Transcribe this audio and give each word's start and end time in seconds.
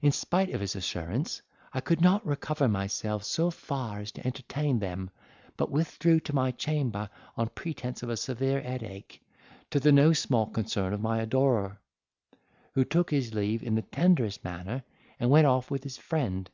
In 0.00 0.10
spite 0.10 0.50
of 0.50 0.60
his 0.60 0.74
assurance, 0.74 1.40
I 1.72 1.78
could 1.80 2.00
not 2.00 2.26
recover 2.26 2.66
myself 2.66 3.22
so 3.22 3.52
far 3.52 4.00
as 4.00 4.10
to 4.10 4.26
entertain 4.26 4.80
them, 4.80 5.10
but 5.56 5.70
withdrew 5.70 6.18
to 6.18 6.34
my 6.34 6.50
chamber 6.50 7.08
on 7.36 7.46
pretence 7.50 8.02
of 8.02 8.08
a 8.10 8.16
severe 8.16 8.60
headache, 8.60 9.22
to 9.70 9.78
the 9.78 9.92
no 9.92 10.14
small 10.14 10.46
concern 10.48 10.92
of 10.92 11.00
my 11.00 11.20
adorer, 11.20 11.78
who 12.74 12.84
took 12.84 13.12
his 13.12 13.34
leave 13.34 13.62
in 13.62 13.76
the 13.76 13.82
tenderest 13.82 14.42
manner, 14.42 14.82
and 15.20 15.30
went 15.30 15.46
off 15.46 15.70
with 15.70 15.84
his 15.84 15.96
friend. 15.96 16.50